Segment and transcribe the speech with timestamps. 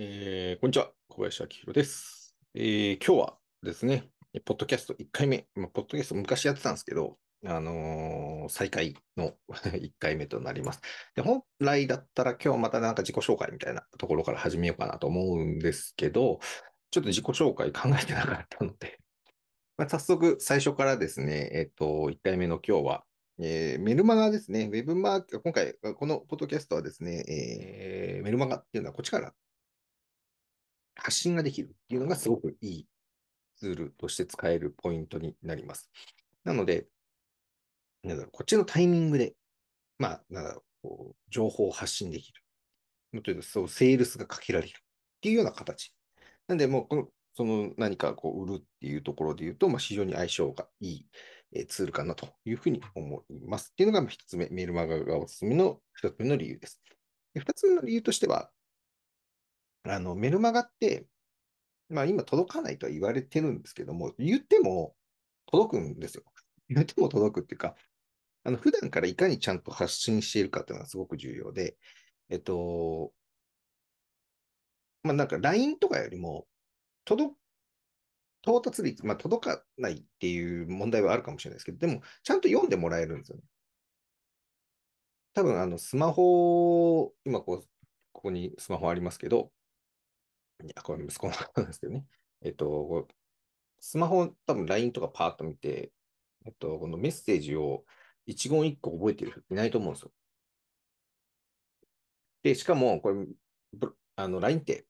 [0.00, 0.92] えーこんにちは。
[1.08, 2.36] 小林明宏です。
[2.54, 4.04] えー今日はですね、
[4.44, 10.80] ポッドキャスト1回目、まあ、ポッドキャスト昔やってたんですけど、あのー再開の 1回目となります。
[11.16, 16.38] で、本来だったら今日またなんか自己紹介みたいなところから始めようかなと思うんですけど、
[16.92, 19.00] ちょっと自己紹介考えてなかったので、
[19.78, 23.04] まあ、早速最初からですね、えっと、1回目の今日は、
[23.40, 24.66] えーメルマガですね。
[24.66, 29.34] ウェブマーク今回、このポッドキャストはですね、えーメルマガっていうのはこっちから
[30.98, 32.86] 発信ができるっていうのがすごくいい
[33.56, 35.90] ツールとして使えるポイントになります。
[36.44, 36.86] なので、
[38.02, 39.34] なんだろうこっちのタイミングで、
[39.98, 42.42] まあ、なんだろうこう情報を発信できる。
[43.12, 44.72] もっと言うと、そう、セールスがかけられるっ
[45.22, 45.94] ていうような形。
[46.46, 51.06] なんで、もうこの、その何かこう売るっていうところで言うと、まあ、非常に相性がいい
[51.52, 53.70] えツールかなというふうに思います。
[53.72, 56.80] っていうのがまあ一つ目、メールマガがおすすめの一つ目の理由です。
[57.34, 58.50] で二つ目の理由としては、
[59.88, 61.06] あの、メルマガって、
[61.88, 64.94] まあ今届かないとは言われてるんですけども、言っても
[65.46, 66.24] 届くんですよ。
[66.68, 67.74] 言っても届くっていうか、
[68.44, 71.78] あの、普段からいかにちゃんと発信しているかっていうのがすごく重要で、
[72.30, 73.12] えっと、
[75.02, 76.46] まあなんか LINE とかよりも、
[77.04, 77.34] 届、
[78.42, 83.44] 到達率、まあ届かないっていう問題はあるかもしれないですけど、でもちゃんと読んでもらえるんですよね。
[85.34, 87.62] 多分あの、スマホ、今こう、
[88.12, 89.52] ここにスマホありますけど、
[90.64, 92.04] いや、これ息子のなんですけどね。
[92.42, 93.08] えっと、
[93.80, 95.92] スマホ、多分 LINE とかパーッと見て、
[96.46, 97.84] えっと、このメッセージを
[98.26, 100.12] 一言一句覚えてる人いないと思うんですよ。
[102.42, 103.26] で、しかも、これ、
[104.16, 104.86] あの、LINE って、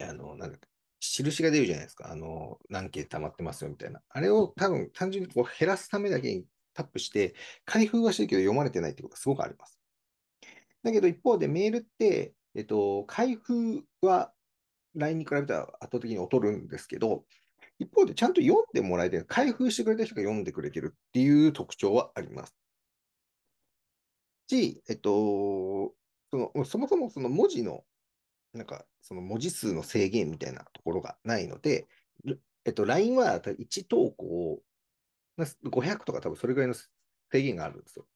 [0.00, 0.68] あの、なんだっけ
[1.00, 2.10] 印が出るじゃないですか。
[2.10, 4.02] あの、何件溜まってますよみたいな。
[4.08, 9.78] あれを多分単純にこう減らすためだけにタップして、開封はしてるけど読まれてないってことがすごくあります。
[10.82, 14.32] だけど一方でメールって、えっと、開封は
[14.94, 17.24] LINE に比べたら圧倒的に劣るんですけど、
[17.78, 22.56] 一方でちゃんと読んでもらえてる、開封してくれた人が読んでくれてるっていう特徴はあります。
[24.48, 25.92] し、えっと、
[26.30, 27.84] その、そもそもその文字の、
[28.54, 31.86] なんか、その文字数の制限みたいなところがないので、
[32.64, 34.62] えっと、LINE は1投稿、
[35.70, 36.88] 500とか多分それぐらいの制
[37.42, 38.06] 限があるんですよ。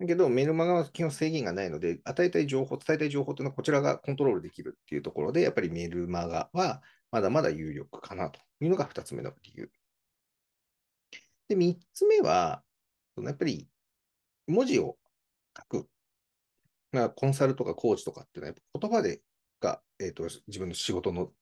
[0.00, 9.70] だけど、メルマガは基本制限がないので、与えたい情報、伝えたい情報というのはこちらがコントロールできるっていうところで、やっぱりメルマガはまだまだ有力かなというのが2つ目の理由。
[11.48, 12.62] で、3つ目は、
[13.20, 13.68] やっぱり
[14.46, 14.96] 文字を
[15.56, 15.88] 書く。
[16.92, 19.20] まあ、コンサルとかコーチとかっていうのは、言葉で
[19.60, 21.32] が、えっと、自分の仕事の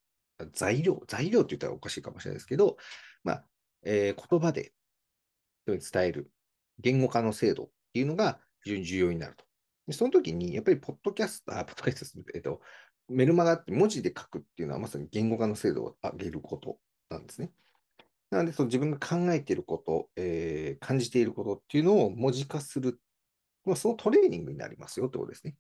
[0.55, 2.79] 材料、材料って言ったらおかしいかもしれないですけど、
[3.23, 3.45] まあ、
[3.83, 4.73] えー言葉で
[5.67, 6.31] 伝える
[6.79, 9.45] 言語化の制度っていうのが非常に重要になると。
[9.87, 12.61] でその時に、やっぱりポッドキャスト、あ、ポッドキャスト、えっと、
[13.09, 16.79] メルマガって文字で書くっていうのはまさに言語化の精度を上げること
[17.09, 17.53] なんですね。
[18.31, 22.99] なので、その自分が考えていること、えー感じていることっていうのを文字化する、
[23.65, 25.55] まあ、そのトレーニングになりますよってことですね。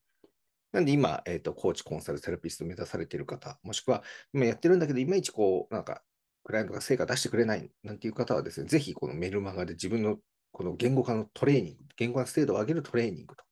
[0.72, 4.02] なんで今、えっ、と、コーチ、コンサル、セラピスト目指されている方、もしくは
[4.34, 6.02] 今やってるんだけど、いまいちこう、なんか、
[6.42, 10.18] クライアントが成果出してくれないなんていう方はですね、ぜひこのメルマガで自分の
[10.56, 13.44] この言語化のトレーニング、言語化の精度を上げるトレーニングと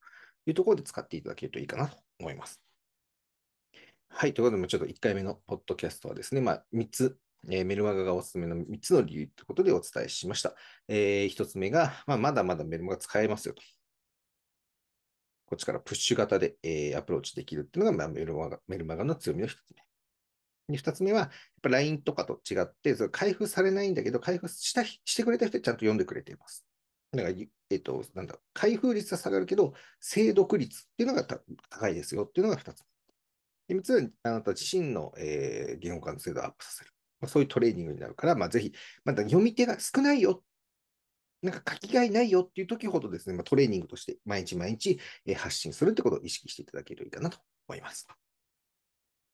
[0.47, 2.62] いうところで使っていただけるといいかなと思います。
[4.09, 4.32] はい。
[4.32, 7.19] ということで、ちょっと1回目のポッドキャストはですね、まあ、3つ、
[7.50, 10.54] えーメルマガがおすすめの3つの理由ということでお伝えしました。
[10.88, 13.62] え1つ目が、まあ、まだまだメルマガ使えますよと。
[15.44, 19.56] こっちからプッシュ型で、えーアプローチできるっていうのが、まあ、メルマガメルマガの強みの1つ
[20.71, 20.76] 目。
[20.78, 26.65] で、2つ目は、やっぱ LINE とかと違って、それ開封されないんだけど、開封したしてくれた人はちゃんと読んでくれています。
[27.16, 27.30] だか、
[27.70, 32.84] えっと、なんだ、開封率は下がるけど、精読率っていうのが高いですよっていうのが2つ。
[33.69, 36.91] で、3つは、あなた自身の、えー言語化の精度をアップさせる。
[37.20, 38.72] まあ、そういうトレーニングになるから、まあ、ぜひ、
[39.04, 40.44] まだ読み手が少ないよ。
[41.42, 47.38] なんか書きがいないよっていう時ほどですね、まあ、トレーニングとして毎日毎日えー発信するってことを意識していただけるといいかなと
[47.69, 48.08] 思います。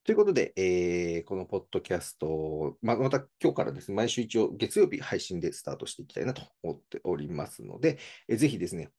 [0.05, 7.99] ということで、えーこのポッドキャスト、まあまた今日からですね、毎週一応月曜日配信でスタートしていきたいなと思っておりますので、
[8.29, 8.91] えーぜひですね、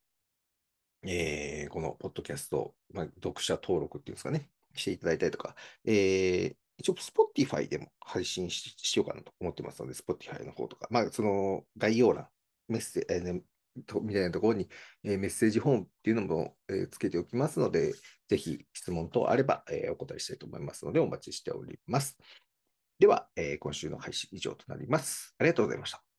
[1.03, 5.55] えーこのポッドキャスト、まあ、読者登録っていうんですかね、していただいたりとか、
[5.85, 12.27] えー一応 Spotify でも配信ししようかなと思ってますので、Spotify の方とか、まあ、その概要欄、
[12.69, 13.41] メッセ、えーね
[13.87, 14.69] とみたいなところに、
[15.03, 17.93] えーメッセージフォームっていうのも、えーつけておきますので、
[18.27, 22.17] ぜひ質問等あれば、えーお答えしたいと思いますので、お待ちしております。
[22.99, 25.35] では、え今週の配信以上となります。
[25.39, 26.10] ありがとうございました。